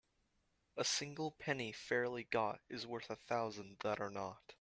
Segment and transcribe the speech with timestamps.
[0.77, 4.41] A single penny fairly got is worth a thousand that are not.